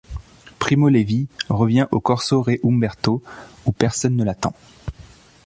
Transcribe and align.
Primo 0.57 0.89
Levi 0.89 1.27
revient 1.47 1.87
au 1.91 1.99
corso 1.99 2.41
Re 2.41 2.55
Umberto, 2.65 3.21
où 3.67 3.71
personne 3.71 4.15
ne 4.15 4.23
l'attend. 4.23 4.55